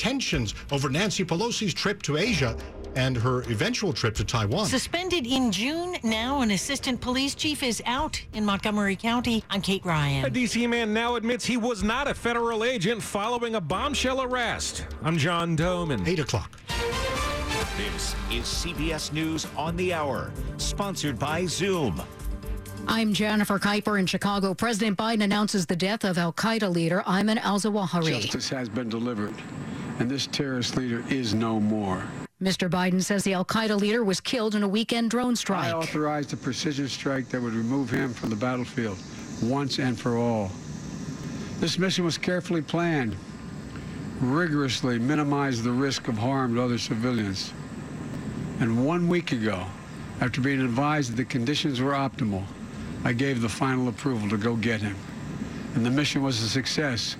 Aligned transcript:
tensions 0.00 0.54
over 0.72 0.88
Nancy 0.88 1.24
Pelosi's 1.24 1.74
trip 1.74 2.00
to 2.02 2.16
Asia 2.16 2.56
and 2.96 3.16
her 3.16 3.42
eventual 3.42 3.92
trip 3.92 4.14
to 4.16 4.24
Taiwan. 4.24 4.66
Suspended 4.66 5.26
in 5.26 5.52
June, 5.52 5.96
now 6.02 6.40
an 6.40 6.52
assistant 6.52 7.00
police 7.00 7.34
chief 7.34 7.62
is 7.62 7.82
out 7.84 8.20
in 8.32 8.44
Montgomery 8.44 8.96
County. 8.96 9.44
I'm 9.50 9.60
Kate 9.60 9.84
Ryan. 9.84 10.24
A 10.24 10.30
D.C. 10.30 10.66
man 10.66 10.92
now 10.94 11.16
admits 11.16 11.44
he 11.44 11.58
was 11.58 11.82
not 11.82 12.08
a 12.08 12.14
federal 12.14 12.64
agent 12.64 13.02
following 13.02 13.56
a 13.56 13.60
bombshell 13.60 14.22
arrest. 14.22 14.86
I'm 15.02 15.18
John 15.18 15.56
Domen. 15.56 16.08
8 16.08 16.20
o'clock. 16.20 16.58
This 17.76 18.14
is 18.30 18.44
CBS 18.44 19.12
News 19.12 19.46
on 19.56 19.76
the 19.76 19.92
Hour, 19.92 20.32
sponsored 20.56 21.18
by 21.18 21.44
Zoom. 21.46 22.02
I'm 22.88 23.12
Jennifer 23.12 23.58
Keiper 23.58 24.00
in 24.00 24.06
Chicago. 24.06 24.54
President 24.54 24.98
Biden 24.98 25.22
announces 25.22 25.66
the 25.66 25.76
death 25.76 26.04
of 26.04 26.18
Al 26.18 26.32
Qaeda 26.32 26.72
leader 26.72 27.02
Ayman 27.06 27.38
al 27.38 27.60
Zawahiri. 27.60 28.20
Justice 28.20 28.48
has 28.48 28.68
been 28.68 28.88
delivered, 28.88 29.34
and 30.00 30.10
this 30.10 30.26
terrorist 30.26 30.76
leader 30.76 31.04
is 31.10 31.34
no 31.34 31.60
more. 31.60 32.02
Mr. 32.42 32.70
Biden 32.70 33.02
says 33.02 33.22
the 33.22 33.34
Al 33.34 33.44
Qaeda 33.44 33.78
leader 33.78 34.02
was 34.02 34.18
killed 34.18 34.54
in 34.54 34.62
a 34.62 34.68
weekend 34.68 35.10
drone 35.10 35.36
strike. 35.36 35.66
I 35.66 35.72
authorized 35.72 36.32
a 36.32 36.38
precision 36.38 36.88
strike 36.88 37.28
that 37.28 37.40
would 37.40 37.52
remove 37.52 37.90
him 37.90 38.14
from 38.14 38.30
the 38.30 38.36
battlefield 38.36 38.96
once 39.42 39.78
and 39.78 40.00
for 40.00 40.16
all. 40.16 40.50
This 41.58 41.78
mission 41.78 42.06
was 42.06 42.16
carefully 42.16 42.62
planned, 42.62 43.14
rigorously 44.20 44.98
minimized 44.98 45.64
the 45.64 45.70
risk 45.70 46.08
of 46.08 46.16
harm 46.16 46.54
to 46.54 46.62
other 46.62 46.78
civilians. 46.78 47.52
And 48.60 48.86
one 48.86 49.06
week 49.06 49.32
ago, 49.32 49.66
after 50.22 50.40
being 50.40 50.62
advised 50.62 51.12
that 51.12 51.16
the 51.16 51.24
conditions 51.26 51.82
were 51.82 51.92
optimal, 51.92 52.44
I 53.04 53.12
gave 53.12 53.42
the 53.42 53.48
final 53.50 53.88
approval 53.88 54.30
to 54.30 54.38
go 54.38 54.56
get 54.56 54.80
him. 54.80 54.96
And 55.74 55.84
the 55.84 55.90
mission 55.90 56.22
was 56.22 56.42
a 56.42 56.48
success. 56.48 57.16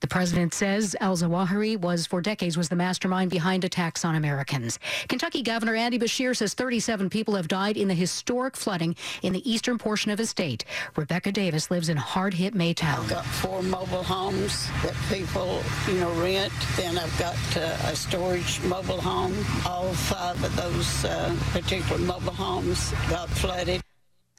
The 0.00 0.08
president 0.08 0.52
says 0.52 0.94
al 1.00 1.16
Zawahiri 1.16 1.78
was 1.78 2.06
for 2.06 2.20
decades 2.20 2.56
was 2.56 2.68
the 2.68 2.76
mastermind 2.76 3.30
behind 3.30 3.64
attacks 3.64 4.04
on 4.04 4.16
Americans. 4.16 4.78
Kentucky 5.08 5.42
Governor 5.42 5.74
Andy 5.74 5.98
Beshear 5.98 6.36
says 6.36 6.54
37 6.54 7.08
people 7.10 7.34
have 7.36 7.48
died 7.48 7.76
in 7.76 7.88
the 7.88 7.94
historic 7.94 8.56
flooding 8.56 8.96
in 9.22 9.32
the 9.32 9.50
eastern 9.50 9.78
portion 9.78 10.10
of 10.10 10.18
his 10.18 10.30
state. 10.30 10.64
Rebecca 10.96 11.32
Davis 11.32 11.70
lives 11.70 11.88
in 11.88 11.96
hard-hit 11.96 12.54
Maytown. 12.54 12.98
I've 12.98 13.08
got 13.08 13.24
four 13.24 13.62
mobile 13.62 14.02
homes 14.02 14.68
that 14.82 14.94
people, 15.08 15.62
you 15.88 15.94
know, 15.94 16.12
rent. 16.20 16.52
Then 16.76 16.98
I've 16.98 17.18
got 17.18 17.36
uh, 17.56 17.90
a 17.90 17.96
storage 17.96 18.62
mobile 18.64 19.00
home. 19.00 19.34
All 19.66 19.92
five 19.94 20.42
of 20.44 20.54
those 20.56 21.04
uh, 21.04 21.34
particular 21.52 21.98
mobile 21.98 22.32
homes 22.32 22.92
got 23.08 23.30
flooded. 23.30 23.80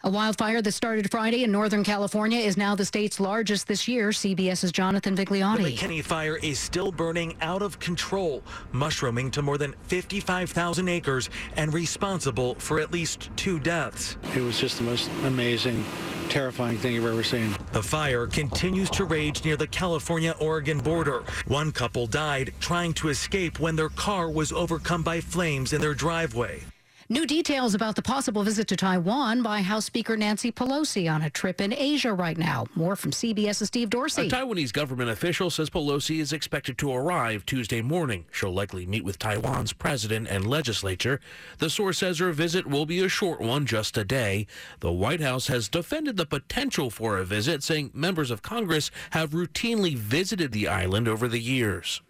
A 0.06 0.10
wildfire 0.10 0.62
that 0.62 0.72
started 0.72 1.10
Friday 1.10 1.44
in 1.44 1.52
Northern 1.52 1.84
California 1.84 2.38
is 2.38 2.58
now 2.58 2.76
the 2.76 2.86
state's 2.86 3.20
largest 3.20 3.68
this 3.68 3.88
year. 3.88 4.10
CBS's 4.10 4.72
Jonathan 4.72 5.18
Vigliotti. 5.18 5.64
The 5.64 5.76
McKinney 5.76 6.04
fire 6.04 6.38
is 6.38 6.60
still 6.60 6.92
burning 6.92 7.36
out 7.42 7.64
of 7.64 7.80
control, 7.80 8.44
mushrooming 8.72 9.32
to 9.32 9.42
more 9.42 9.58
than 9.58 9.74
55,000 9.88 10.88
acres 10.90 11.32
and 11.56 11.74
responsible 11.74 12.54
for 12.60 12.80
at 12.80 12.92
least 12.92 13.32
two 13.36 13.58
deaths. 13.60 14.18
It 14.36 14.42
was 14.42 14.60
just 14.60 14.78
the 14.78 14.84
most 14.84 15.10
amazing, 15.24 15.84
terrifying 16.30 16.78
thing 16.78 16.94
you've 16.94 17.08
ever 17.08 17.24
seen. 17.24 17.56
The 17.72 17.82
fire 17.82 18.28
continues 18.28 18.92
to 18.92 19.06
rage 19.06 19.44
near 19.44 19.58
the 19.58 19.66
California 19.66 20.36
Oregon 20.40 20.78
border. 20.78 21.24
One 21.48 21.72
couple 21.72 22.06
died 22.06 22.54
trying 22.60 22.94
to 22.94 23.10
escape 23.10 23.60
when 23.60 23.76
their 23.76 23.90
car 23.90 24.30
was 24.30 24.52
overcome 24.52 25.02
by 25.02 25.20
flames 25.20 25.74
in 25.74 25.82
their 25.82 25.96
driveway. 25.96 26.62
New 27.08 27.28
details 27.28 27.76
about 27.76 27.96
the 27.96 28.02
possible 28.02 28.42
visit 28.42 28.68
to 28.68 28.76
Taiwan 28.76 29.44
by 29.44 29.62
House 29.62 29.86
Speaker 29.86 30.18
Nancy 30.18 30.52
Pelosi 30.52 31.08
on 31.08 31.22
a 31.22 31.30
trip 31.30 31.62
in 31.62 31.72
Asia 31.72 32.12
right 32.12 32.36
now. 32.36 32.66
More 32.74 32.96
from 32.96 33.12
CBS's 33.12 33.68
Steve 33.68 33.92
Dorsey. 33.92 34.26
A 34.26 34.30
Taiwanese 34.32 34.74
government 34.74 35.12
official 35.12 35.52
says 35.52 35.70
Pelosi 35.70 36.20
is 36.20 36.34
expected 36.34 36.80
to 36.80 36.92
arrive 36.92 37.46
Tuesday 37.46 37.84
morning. 37.84 38.26
She'll 38.32 38.52
likely 38.52 38.88
meet 38.88 39.04
with 39.04 39.20
Taiwan's 39.20 39.72
president 39.72 40.30
and 40.30 40.48
legislature. 40.48 41.20
The 41.60 41.70
source 41.70 42.00
says 42.00 42.18
her 42.18 42.32
visit 42.32 42.66
will 42.66 42.88
be 42.88 43.04
a 43.04 43.08
short 43.08 43.40
one, 43.40 43.68
just 43.68 44.00
a 44.00 44.04
day. 44.04 44.48
The 44.80 44.92
White 44.92 45.22
House 45.22 45.46
has 45.46 45.70
defended 45.70 46.18
the 46.18 46.26
potential 46.26 46.90
for 46.90 47.20
a 47.20 47.24
visit, 47.24 47.62
saying 47.62 47.92
members 47.94 48.32
of 48.32 48.42
Congress 48.42 48.90
have 49.12 49.30
routinely 49.30 49.96
visited 49.96 50.54
the 50.54 50.68
island 50.68 51.08
over 51.08 51.28
the 51.28 51.40
years. 51.40 52.02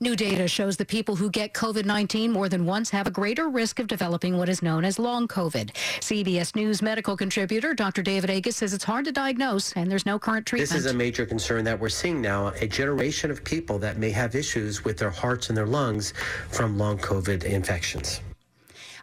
New 0.00 0.16
data 0.16 0.48
shows 0.48 0.76
that 0.76 0.88
people 0.88 1.16
who 1.16 1.30
get 1.30 1.52
COVID 1.52 1.84
19 1.84 2.32
more 2.32 2.48
than 2.48 2.66
once 2.66 2.90
have 2.90 3.06
a 3.06 3.10
greater 3.10 3.48
risk 3.48 3.78
of 3.78 3.86
developing 3.86 4.36
what 4.36 4.48
is 4.48 4.62
known 4.62 4.84
as 4.84 4.98
long 4.98 5.28
COVID. 5.28 5.72
CBS 6.00 6.56
News 6.56 6.82
medical 6.82 7.16
contributor 7.16 7.74
Dr. 7.74 8.02
David 8.02 8.30
Agus 8.30 8.56
says 8.56 8.72
it's 8.72 8.84
hard 8.84 9.04
to 9.04 9.12
diagnose 9.12 9.72
and 9.74 9.90
there's 9.90 10.06
no 10.06 10.18
current 10.18 10.46
treatment. 10.46 10.70
This 10.70 10.78
is 10.78 10.86
a 10.86 10.94
major 10.94 11.24
concern 11.24 11.64
that 11.64 11.78
we're 11.78 11.88
seeing 11.88 12.20
now 12.20 12.48
a 12.60 12.66
generation 12.66 13.30
of 13.30 13.44
people 13.44 13.78
that 13.78 13.98
may 13.98 14.10
have 14.10 14.34
issues 14.34 14.84
with 14.84 14.98
their 14.98 15.10
hearts 15.10 15.48
and 15.48 15.56
their 15.56 15.66
lungs 15.66 16.12
from 16.50 16.76
long 16.76 16.98
COVID 16.98 17.44
infections. 17.44 18.20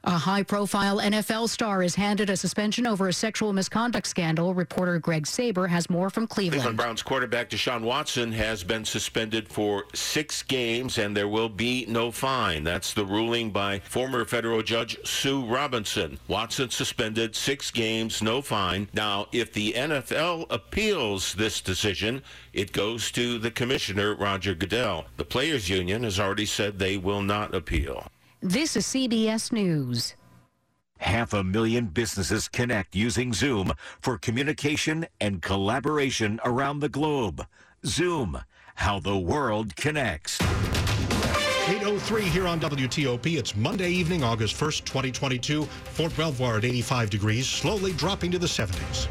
A 0.03 0.17
high 0.17 0.41
profile 0.41 0.97
NFL 0.97 1.47
star 1.47 1.83
is 1.83 1.93
handed 1.93 2.31
a 2.31 2.35
suspension 2.35 2.87
over 2.87 3.07
a 3.07 3.13
sexual 3.13 3.53
misconduct 3.53 4.07
scandal. 4.07 4.55
Reporter 4.55 4.97
Greg 4.97 5.27
Saber 5.27 5.67
has 5.67 5.91
more 5.91 6.09
from 6.09 6.25
Cleveland. 6.25 6.63
Cleveland 6.63 6.77
Browns 6.77 7.03
quarterback 7.03 7.51
Deshaun 7.51 7.83
Watson 7.83 8.31
has 8.31 8.63
been 8.63 8.83
suspended 8.83 9.47
for 9.47 9.85
six 9.93 10.41
games 10.41 10.97
and 10.97 11.15
there 11.15 11.27
will 11.27 11.49
be 11.49 11.85
no 11.87 12.09
fine. 12.09 12.63
That's 12.63 12.95
the 12.95 13.05
ruling 13.05 13.51
by 13.51 13.77
former 13.77 14.25
federal 14.25 14.63
judge 14.63 14.97
Sue 15.07 15.45
Robinson. 15.45 16.17
Watson 16.27 16.71
suspended 16.71 17.35
six 17.35 17.69
games, 17.69 18.23
no 18.23 18.41
fine. 18.41 18.89
Now, 18.93 19.27
if 19.31 19.53
the 19.53 19.73
NFL 19.73 20.47
appeals 20.49 21.35
this 21.35 21.61
decision, 21.61 22.23
it 22.53 22.71
goes 22.71 23.11
to 23.11 23.37
the 23.37 23.51
commissioner, 23.51 24.15
Roger 24.15 24.55
Goodell. 24.55 25.05
The 25.17 25.25
Players 25.25 25.69
Union 25.69 26.01
has 26.05 26.19
already 26.19 26.47
said 26.47 26.79
they 26.79 26.97
will 26.97 27.21
not 27.21 27.53
appeal. 27.53 28.07
This 28.43 28.75
is 28.75 28.87
CBS 28.87 29.51
News. 29.51 30.15
Half 30.97 31.31
a 31.31 31.43
million 31.43 31.85
businesses 31.85 32.47
connect 32.47 32.95
using 32.95 33.33
Zoom 33.33 33.71
for 33.99 34.17
communication 34.17 35.05
and 35.19 35.43
collaboration 35.43 36.39
around 36.43 36.79
the 36.79 36.89
globe. 36.89 37.45
Zoom, 37.85 38.41
how 38.73 38.99
the 38.99 39.15
world 39.15 39.75
connects. 39.75 40.41
803 40.41 42.23
here 42.23 42.47
on 42.47 42.59
WTOP. 42.59 43.37
It's 43.37 43.55
Monday 43.55 43.91
evening, 43.91 44.23
August 44.23 44.55
1st, 44.55 44.85
2022. 44.85 45.65
Fort 45.65 46.17
Belvoir 46.17 46.57
at 46.57 46.65
85 46.65 47.11
degrees, 47.11 47.47
slowly 47.47 47.93
dropping 47.93 48.31
to 48.31 48.39
the 48.39 48.47
70s. 48.47 49.07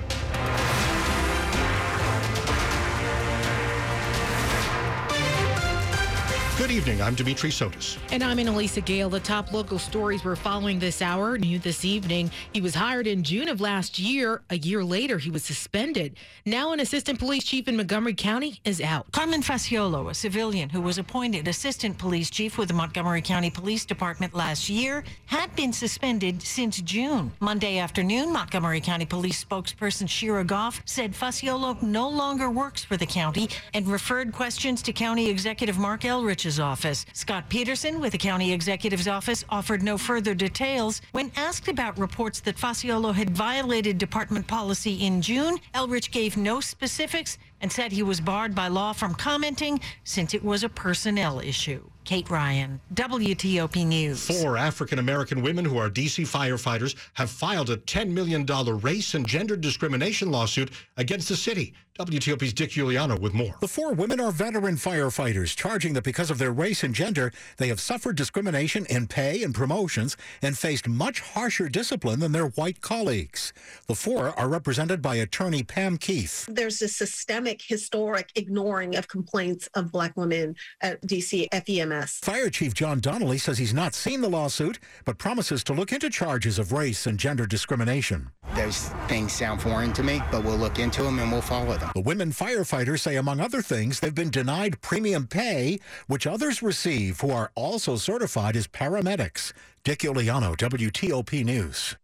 Good 6.71 6.77
evening. 6.77 7.03
I'm 7.03 7.17
Dimitri 7.17 7.51
Sotis. 7.51 7.99
And 8.13 8.23
I'm 8.23 8.37
Annalisa 8.37 8.85
Gale. 8.85 9.11
The 9.11 9.19
top 9.19 9.53
local 9.53 9.77
stories 9.77 10.25
we're 10.25 10.37
following 10.37 10.79
this 10.79 11.03
hour. 11.03 11.37
New 11.37 11.59
this 11.59 11.85
evening. 11.85 12.31
He 12.53 12.61
was 12.61 12.77
hired 12.77 13.09
in 13.09 13.25
June 13.25 13.49
of 13.49 13.61
last 13.61 13.99
year. 13.99 14.43
A 14.51 14.57
year 14.57 14.85
later, 14.85 15.19
he 15.19 15.33
was 15.33 15.43
suspended. 15.43 16.17
Now, 16.47 16.73
an 16.73 16.79
assistant 16.79 17.19
police 17.19 17.43
chief 17.43 17.67
in 17.67 17.77
Montgomery 17.77 18.15
County 18.15 18.61
is 18.65 18.81
out. 18.81 19.11
Carmen 19.11 19.43
Facciolo, 19.43 20.11
a 20.11 20.15
civilian 20.15 20.69
who 20.69 20.81
was 20.81 20.97
appointed 20.97 21.49
assistant 21.49 21.99
police 21.99 22.31
chief 22.31 22.57
with 22.57 22.69
the 22.69 22.75
Montgomery 22.75 23.21
County 23.21 23.51
Police 23.51 23.85
Department 23.85 24.33
last 24.33 24.69
year, 24.69 25.03
had 25.27 25.53
been 25.57 25.73
suspended 25.73 26.41
since 26.41 26.81
June. 26.83 27.33
Monday 27.41 27.79
afternoon, 27.79 28.33
Montgomery 28.33 28.81
County 28.81 29.07
Police 29.07 29.45
spokesperson 29.45 30.09
Shira 30.09 30.45
Goff 30.45 30.83
said 30.85 31.15
Facciolo 31.15 31.83
no 31.83 32.09
longer 32.09 32.49
works 32.49 32.85
for 32.85 32.97
the 32.97 33.07
county 33.07 33.49
and 33.75 33.89
referred 33.89 34.33
questions 34.33 34.83
to 34.83 34.93
County 34.93 35.29
Executive 35.29 35.77
Marc 35.77 36.05
Elrich's 36.05 36.60
office. 36.61 37.07
Scott 37.13 37.49
Peterson 37.49 38.01
with 38.01 38.13
the 38.13 38.19
county 38.19 38.53
executive's 38.53 39.09
office 39.09 39.45
offered 39.49 39.83
no 39.83 39.99
further 39.99 40.35
details. 40.35 41.03
When 41.13 41.33
asked 41.37 41.69
about 41.69 41.99
reports 41.99 42.41
that 42.41 42.57
Facciolo 42.57 43.15
had 43.15 43.31
violated 43.31 43.99
department 43.99 44.47
policy 44.47 45.07
in 45.07 45.21
June, 45.23 45.59
Elrich 45.75 46.11
gave 46.11 46.37
no 46.37 46.61
specifics 46.61 47.39
and 47.61 47.71
said 47.71 47.93
he 47.93 48.03
was 48.03 48.21
barred 48.21 48.55
by 48.55 48.69
law 48.69 48.93
from 48.93 49.15
commenting 49.15 49.81
since 50.05 50.35
it 50.35 50.45
was 50.45 50.65
a 50.65 50.69
personnel 50.69 51.41
issue. 51.41 51.83
Kate 52.05 52.31
Ryan, 52.31 52.81
WTOP 52.95 53.87
News. 53.87 54.27
Four 54.27 54.57
African 54.57 54.99
American 54.99 55.43
women 55.43 55.65
who 55.65 55.79
are 55.79 55.91
DC 55.91 56.27
firefighters 56.27 56.97
have 57.15 57.31
filed 57.31 57.71
a 57.71 57.77
$10 57.77 58.11
million 58.11 58.45
race 58.81 59.15
and 59.15 59.27
gender 59.27 59.57
discrimination 59.57 60.31
lawsuit 60.31 60.71
against 60.97 61.29
the 61.29 61.37
city. 61.37 61.75
WTOP's 61.99 62.55
Dick 62.55 62.71
Uliano 62.71 63.21
with 63.21 63.35
more. 63.35 63.57
The 63.61 63.69
four 63.69 63.93
women 63.93 64.21
are 64.21 64.31
veteran 64.33 64.77
firefighters, 64.77 65.55
charging 65.55 65.93
that 65.95 66.05
because 66.05 66.31
of 66.31 66.39
their 66.39 66.53
race 66.53 66.83
and 66.83 66.95
gender, 66.95 67.31
they 67.59 67.69
have 67.69 67.79
suffered 67.79 68.17
discrimination 68.17 68.87
in 68.87 69.07
pay 69.07 69.43
and 69.43 69.55
promotions 69.55 70.17
and 70.41 70.57
faced 70.57 70.89
much 70.89 71.21
harsher 71.21 71.69
discipline 71.69 72.21
than 72.21 72.33
their 72.33 72.47
white 72.47 72.81
colleagues. 72.81 73.53
The 73.87 73.95
four 73.95 74.29
are 74.39 74.49
represented 74.49 75.03
by 75.03 75.17
attorney 75.17 75.63
Pam 75.63 75.99
Keith. 75.99 76.47
There's 76.51 76.81
a 76.81 76.89
systemic, 76.89 77.50
historic 77.59 78.31
ignoring 78.37 78.97
of 78.97 79.09
complaints 79.09 79.69
of 79.75 79.91
black 79.91 80.17
women 80.17 80.55
at 80.83 81.01
DC 81.03 81.49
FEMS. 81.51 82.25
Fire 82.25 82.51
Chief 82.51 82.75
John 82.75 83.01
Donnelly 83.01 83.39
says 83.39 83.59
he's 83.59 83.75
not 83.75 83.95
seen 83.95 84.21
the 84.21 84.29
lawsuit, 84.29 84.79
but 85.05 85.19
promises 85.19 85.65
to 85.65 85.73
look 85.73 85.93
into 85.93 86.11
charges 86.11 86.59
of 86.59 86.73
race 86.73 87.07
and 87.07 87.19
gender 87.19 87.47
discrimination. 87.47 88.31
Those 88.55 88.89
things 89.09 89.33
sound 89.33 89.63
foreign 89.63 89.93
to 89.95 90.03
me, 90.03 90.21
but 90.31 90.45
we'll 90.45 90.57
look 90.57 90.79
into 90.79 91.03
them 91.03 91.19
and 91.19 91.31
we'll 91.33 91.41
follow 91.41 91.77
them. 91.77 91.91
The 91.95 92.01
women 92.01 92.31
firefighters 92.31 93.01
say, 93.01 93.17
among 93.17 93.41
other 93.41 93.63
things, 93.63 94.01
they've 94.01 94.15
been 94.15 94.31
denied 94.31 94.81
premium 94.83 95.27
pay, 95.27 95.79
which 96.07 96.27
others 96.27 96.63
receive 96.63 97.21
who 97.21 97.31
are 97.31 97.51
also 97.55 97.97
certified 97.97 98.57
as 98.57 98.67
paramedics. 98.67 99.53
Dick 99.83 100.01
Uliano, 100.01 100.57
WTOP 100.57 101.45
News. 101.45 101.97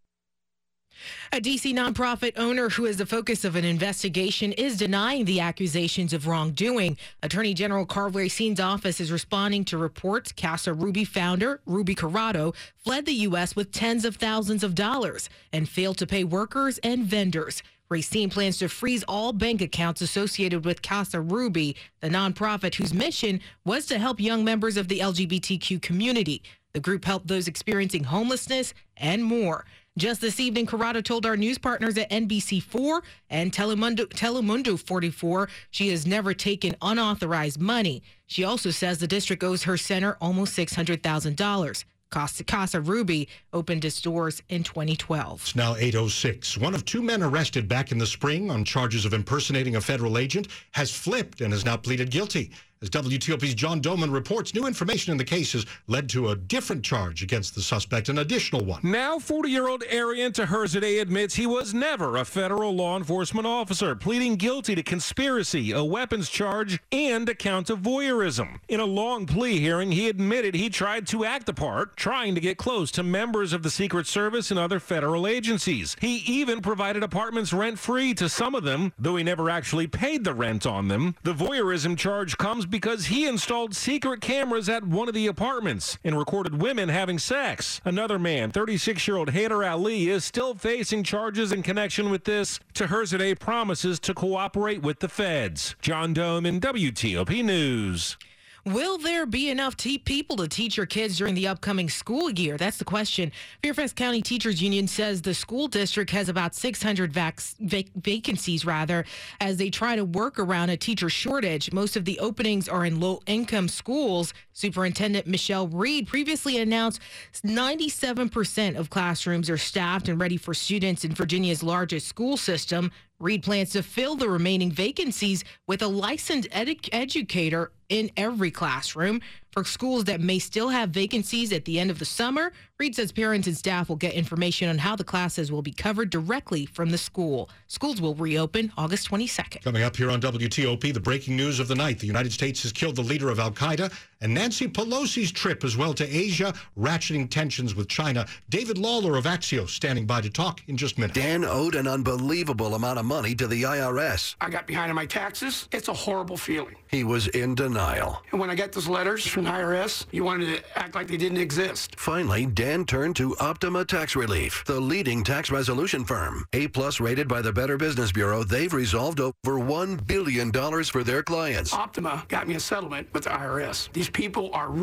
A 1.33 1.41
DC 1.41 1.75
nonprofit 1.75 2.33
owner 2.37 2.69
who 2.69 2.87
is 2.87 2.97
the 2.97 3.07
focus 3.07 3.45
of 3.45 3.57
an 3.57 3.65
investigation 3.65 4.53
is 4.53 4.77
denying 4.77 5.25
the 5.25 5.41
accusations 5.41 6.13
of 6.13 6.27
wrongdoing. 6.27 6.97
Attorney 7.23 7.55
General 7.55 7.87
Karl 7.87 8.11
Racine's 8.11 8.61
office 8.61 9.01
is 9.01 9.13
responding 9.13 9.65
to 9.67 9.79
reports 9.79 10.33
Casa 10.33 10.73
Ruby 10.73 11.05
founder 11.05 11.61
Ruby 11.67 11.95
Corado 11.95 12.55
fled 12.77 13.07
the 13.07 13.13
U.S. 13.13 13.57
with 13.57 13.73
tens 13.73 14.05
of 14.05 14.17
thousands 14.17 14.65
of 14.65 14.75
dollars 14.75 15.29
and 15.53 15.69
failed 15.69 15.99
to 15.99 16.07
pay 16.07 16.25
workers 16.25 16.79
and 16.79 17.05
vendors. 17.05 17.63
Racine 17.89 18.31
plans 18.31 18.59
to 18.59 18.69
freeze 18.69 19.05
all 19.05 19.33
bank 19.33 19.61
accounts 19.61 20.01
associated 20.01 20.65
with 20.65 20.83
Casa 20.83 21.21
Ruby, 21.21 21.77
the 22.01 22.09
nonprofit 22.09 22.75
whose 22.75 22.93
mission 22.93 23.41
was 23.65 23.87
to 23.87 23.99
help 23.99 24.19
young 24.19 24.45
members 24.45 24.77
of 24.77 24.89
the 24.89 24.99
LGBTQ 24.99 25.81
community. 25.81 26.43
The 26.73 26.81
group 26.81 27.05
helped 27.05 27.29
those 27.29 27.47
experiencing 27.47 28.05
homelessness 28.05 28.75
and 28.97 29.25
more. 29.25 29.65
Just 29.99 30.21
this 30.21 30.39
evening, 30.41 30.67
Corado 30.67 31.03
told 31.03 31.25
our 31.25 31.39
news 31.39 31.57
partners 31.57 31.97
at 31.97 32.11
NBC4 32.11 33.01
and 33.31 33.51
Telemundo, 33.51 34.07
Telemundo 34.07 34.79
44 34.79 35.49
she 35.71 35.89
has 35.89 36.07
never 36.07 36.35
taken 36.35 36.77
unauthorized 36.83 37.59
money. 37.59 38.03
She 38.27 38.45
also 38.45 38.71
says 38.71 38.99
the 38.99 39.07
district 39.07 39.43
owes 39.43 39.63
her 39.63 39.79
center 39.79 40.19
almost 40.21 40.55
$600,000. 40.55 41.85
Casa, 42.11 42.45
Casa 42.45 42.81
Ruby 42.81 43.27
opened 43.55 43.87
its 43.87 44.03
doors 44.03 44.43
in 44.51 44.63
2012. 44.63 45.41
It's 45.41 45.57
now 45.57 45.75
806. 45.75 46.59
One 46.59 46.75
of 46.75 46.85
two 46.85 47.01
men 47.01 47.23
arrested 47.23 47.67
back 47.67 47.91
in 47.91 47.97
the 47.97 48.07
spring 48.07 48.51
on 48.51 48.65
charges 48.67 49.07
of 49.07 49.15
impersonating 49.15 49.77
a 49.77 49.81
federal 49.81 50.19
agent 50.19 50.49
has 50.73 50.91
flipped 50.91 51.41
and 51.41 51.55
has 51.55 51.65
now 51.65 51.77
pleaded 51.79 52.11
guilty. 52.11 52.51
As 52.87 52.91
WTOP's 52.91 53.55
John 53.55 53.81
Domen 53.81 54.13
reports, 54.13 54.55
new 54.55 54.65
information 54.65 55.11
in 55.11 55.19
the 55.19 55.25
case 55.25 55.55
has 55.55 55.67
led 55.89 56.09
to 56.11 56.29
a 56.29 56.37
different 56.37 56.85
charge 56.85 57.21
against 57.21 57.57
the 57.57 57.61
suspect, 57.61 58.09
an 58.09 58.19
additional 58.19 58.65
one. 58.65 58.81
Now, 58.85 59.19
40 59.19 59.51
year 59.51 59.67
old 59.67 59.83
Arian 59.91 60.31
Taherzadeh 60.31 61.01
admits 61.01 61.35
he 61.35 61.49
was 61.49 61.75
never 61.75 62.17
a 62.17 62.25
federal 62.25 62.73
law 62.73 62.97
enforcement 62.97 63.45
officer, 63.45 63.97
pleading 63.97 64.37
guilty 64.37 64.77
to 64.77 64.85
conspiracy, 64.85 65.73
a 65.73 65.83
weapons 65.83 66.31
charge, 66.31 66.79
and 66.93 67.29
a 67.29 67.35
count 67.35 67.71
of 67.71 67.81
voyeurism. 67.81 68.61
In 68.69 68.79
a 68.79 68.85
long 68.85 69.27
plea 69.27 69.59
hearing, 69.59 69.91
he 69.91 70.09
admitted 70.09 70.55
he 70.55 70.71
tried 70.71 71.09
to 71.09 71.25
act 71.25 71.47
the 71.47 71.55
part, 71.55 71.97
trying 71.97 72.37
to 72.37 72.41
get 72.41 72.57
close 72.57 72.93
to 72.93 73.03
members 73.03 73.53
of 73.53 73.65
the 73.65 73.71
Secret 73.71 74.07
Service 74.07 74.53
and 74.53 74.61
other 74.61 74.79
federal 74.79 75.27
agencies. 75.27 75.97
He 76.01 76.19
even 76.19 76.61
provided 76.61 77.03
apartments 77.03 77.53
rent 77.53 77.81
free 77.81 78.15
to 78.15 78.29
some 78.29 78.55
of 78.55 78.63
them, 78.63 78.93
though 78.97 79.17
he 79.17 79.25
never 79.25 79.51
actually 79.51 79.89
paid 79.89 80.23
the 80.23 80.35
rent 80.35 80.67
on 80.67 80.87
them. 80.87 81.17
The 81.25 81.35
voyeurism 81.35 81.99
charge 81.99 82.39
comes 82.39 82.65
because 82.77 83.07
he 83.07 83.27
installed 83.27 83.75
secret 83.75 84.21
cameras 84.21 84.69
at 84.69 84.87
one 84.87 85.09
of 85.09 85.15
the 85.15 85.27
apartments 85.27 85.97
and 86.05 86.19
recorded 86.19 86.61
women 86.61 86.91
having 86.91 87.19
sex. 87.19 87.81
Another 87.87 88.19
man, 88.19 88.51
36 88.51 89.09
year 89.09 89.17
old 89.17 89.31
Haider 89.33 89.67
Ali, 89.67 90.11
is 90.11 90.27
still 90.27 90.55
facing 90.55 91.03
charges 91.03 91.53
in 91.53 91.63
connection 91.63 92.11
with 92.11 92.25
this. 92.25 92.61
Taherzadeh 92.75 93.39
promises 93.39 93.99
to 94.01 94.13
cooperate 94.13 94.83
with 94.83 94.99
the 94.99 95.09
feds. 95.09 95.75
John 95.81 96.15
Domen 96.15 96.61
WTOP 96.61 97.43
News. 97.43 98.19
Will 98.67 98.99
there 98.99 99.27
be 99.27 99.49
enough 99.49 99.77
te- 99.77 99.97
people 99.97 100.35
to 100.39 100.49
teach 100.49 100.77
your 100.77 100.87
kids 100.87 101.17
during 101.19 101.37
the 101.37 101.47
upcoming 101.47 101.89
school 101.89 102.29
year? 102.31 102.57
That's 102.57 102.79
the 102.79 102.85
question. 102.85 103.31
Fairfax 103.63 103.93
County 103.93 104.21
Teachers 104.21 104.61
Union 104.61 104.89
says 104.89 105.23
the 105.23 105.35
school 105.35 105.69
district 105.69 106.11
has 106.11 106.29
about 106.29 106.53
600 106.53 107.13
vac- 107.13 107.41
vac- 107.61 107.93
vacancies, 107.95 108.65
rather, 108.65 109.05
as 109.41 109.57
they 109.59 109.71
try 109.71 109.95
to 109.95 110.05
work 110.05 110.41
around 110.41 110.71
a 110.71 110.77
teacher 110.77 111.09
shortage. 111.09 111.73
Most 111.73 111.97
of 111.97 112.05
the 112.05 112.19
openings 112.19 112.69
are 112.69 112.85
in 112.85 112.99
low 112.99 113.21
income 113.29 113.69
schools. 113.69 114.35
Superintendent 114.53 115.29
Michelle 115.29 115.69
Reid 115.69 116.09
previously 116.09 116.59
announced 116.59 117.01
97% 117.45 118.77
of 118.77 118.91
classrooms 118.91 119.49
are 119.49 119.59
staffed 119.59 120.09
and 120.09 120.21
ready 120.21 120.37
for 120.37 120.55
students 120.55 121.05
in 121.05 121.13
Virginia's 121.15 121.63
largest 121.63 122.09
school 122.09 122.37
system. 122.37 122.91
Reid 123.19 123.43
plans 123.43 123.71
to 123.71 123.83
fill 123.83 124.15
the 124.17 124.29
remaining 124.29 124.71
vacancies 124.71 125.43
with 125.67 125.81
a 125.81 125.89
licensed 125.89 126.51
edu- 126.51 126.89
educator 126.93 127.73
in 127.89 128.11
every 128.15 128.51
classroom. 128.51 129.23
For 129.57 129.65
schools 129.65 130.05
that 130.05 130.21
may 130.21 130.39
still 130.39 130.69
have 130.69 130.91
vacancies 130.91 131.51
at 131.51 131.65
the 131.65 131.81
end 131.81 131.91
of 131.91 131.99
the 131.99 132.05
summer, 132.05 132.53
Reid 132.79 132.95
says 132.95 133.11
parents 133.11 133.47
and 133.47 133.57
staff 133.57 133.89
will 133.89 133.97
get 133.97 134.13
information 134.13 134.69
on 134.69 134.77
how 134.77 134.97
the 134.97 135.03
classes 135.03 135.51
will 135.51 135.63
be 135.63 135.73
covered 135.73 136.11
directly 136.11 136.67
from 136.67 136.91
the 136.91 136.99
school. 136.99 137.49
Schools 137.67 137.99
will 137.99 138.15
reopen 138.17 138.71
August 138.77 139.09
22nd. 139.11 139.63
Coming 139.63 139.83
up 139.83 139.97
here 139.97 140.11
on 140.11 140.21
WTOP, 140.21 140.93
the 140.93 141.01
breaking 141.01 141.37
news 141.37 141.59
of 141.59 141.69
the 141.69 141.75
night. 141.75 141.99
The 141.99 142.07
United 142.07 142.33
States 142.33 142.65
has 142.65 142.73
killed 142.73 142.97
the 142.97 143.03
leader 143.03 143.31
of 143.31 143.39
Al 143.39 143.51
Qaeda, 143.51 143.91
and 144.21 144.35
Nancy 144.35 144.69
Pelosi's 144.69 145.33
trip 145.33 145.65
as 145.65 145.75
well 145.75 145.95
to 145.95 146.07
Asia, 146.07 146.53
ratcheting 146.79 147.31
tensions 147.31 147.75
with 147.75 147.89
China. 147.89 148.27
David 148.51 148.77
Lawler 148.77 149.17
of 149.17 149.25
Axios 149.25 149.71
standing 149.71 150.05
by 150.05 150.21
to 150.21 150.29
talk 150.29 150.61
in 150.69 150.77
just 150.77 150.99
a 150.99 151.01
minute. 151.01 151.15
Dan 151.15 151.47
owed 151.47 151.75
an 151.75 151.89
unbelievable 151.89 152.75
amount 152.75 152.99
of 152.99 153.07
money 153.07 153.35
to 153.35 153.47
the 153.47 153.63
IRS. 153.63 154.37
I 154.39 154.51
got 154.51 154.67
behind 154.67 154.91
on 154.91 154.97
my 154.97 155.07
taxes. 155.07 155.67
It's 155.73 155.89
a 155.89 155.95
horrible 155.95 156.37
feeling. 156.37 156.77
He 156.97 157.05
was 157.05 157.29
in 157.29 157.55
denial. 157.55 158.23
And 158.33 158.41
when 158.41 158.49
I 158.49 158.55
got 158.55 158.73
those 158.73 158.89
letters 158.89 159.27
from 159.27 159.45
the 159.45 159.51
IRS, 159.51 160.07
you 160.13 160.25
wanted 160.25 160.47
to 160.47 160.79
act 160.79 160.95
like 160.95 161.09
they 161.09 161.19
didn't 161.19 161.37
exist. 161.37 161.95
Finally, 161.99 162.47
Dan 162.47 162.87
turned 162.87 163.17
to 163.17 163.37
Optima 163.37 163.85
Tax 163.85 164.17
Relief, 164.17 164.65
the 164.65 164.81
leading 164.81 165.23
tax 165.23 165.51
resolution 165.51 166.07
firm. 166.07 166.47
A 166.55 166.69
plus 166.69 166.99
rated 166.99 167.29
by 167.29 167.43
the 167.43 167.53
Better 167.53 167.77
Business 167.77 168.13
Bureau, 168.13 168.45
they've 168.45 168.73
resolved 168.73 169.21
over 169.21 169.35
$1 169.45 170.07
billion 170.07 170.51
for 170.85 171.05
their 171.05 171.23
clients. 171.23 171.75
Optima 171.75 172.25
got 172.29 172.49
me 172.49 172.55
a 172.55 172.61
settlement 172.61 173.13
with 173.13 173.25
the 173.25 173.31
IRS. 173.31 173.93
These 173.93 174.09
people 174.09 174.49
are 174.55 174.71